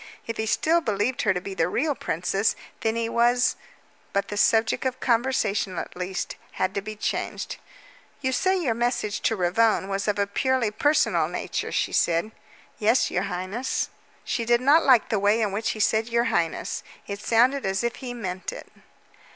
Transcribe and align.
If 0.25 0.37
he 0.37 0.47
still 0.47 0.81
believed 0.81 1.21
her 1.21 1.31
to 1.35 1.39
be 1.39 1.53
the 1.53 1.67
real 1.67 1.93
princess, 1.93 2.55
then 2.79 2.95
he 2.95 3.07
was 3.07 3.55
but 4.13 4.29
the 4.29 4.35
subject 4.35 4.83
of 4.83 4.99
conversation, 4.99 5.77
at 5.77 5.95
least, 5.95 6.37
had 6.53 6.73
to 6.73 6.81
be 6.81 6.95
changed. 6.95 7.57
"You 8.19 8.31
say 8.31 8.57
your 8.59 8.73
message 8.73 9.21
to 9.21 9.35
Ravone 9.35 9.87
was 9.89 10.07
of 10.07 10.17
a 10.17 10.25
purely 10.25 10.71
personal 10.71 11.27
nature," 11.27 11.71
she 11.71 11.93
said. 11.93 12.31
"Yes, 12.79 13.11
your 13.11 13.25
highness." 13.29 13.91
She 14.23 14.43
did 14.43 14.59
not 14.59 14.83
like 14.83 15.09
the 15.09 15.19
way 15.19 15.39
in 15.39 15.51
which 15.51 15.69
he 15.77 15.79
said 15.79 16.09
"your 16.09 16.23
highness." 16.33 16.81
It 17.05 17.19
sounded 17.21 17.63
as 17.63 17.83
if 17.83 17.97
he 17.97 18.15
meant 18.15 18.51
it. 18.51 18.69